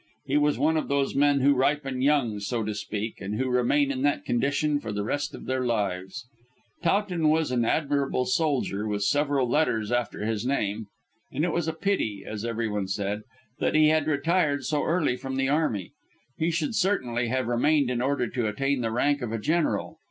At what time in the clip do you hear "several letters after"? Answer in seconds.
9.03-10.25